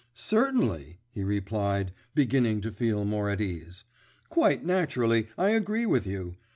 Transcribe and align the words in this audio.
"Certainly," 0.15 0.97
he 1.11 1.23
replied, 1.23 1.91
beginning 2.15 2.61
to 2.61 2.71
feel 2.71 3.05
more 3.05 3.29
at 3.29 3.39
ease. 3.39 3.83
"Quite 4.29 4.65
naturally, 4.65 5.27
I 5.37 5.49
agree 5.51 5.85
with 5.85 6.07
you. 6.07 6.37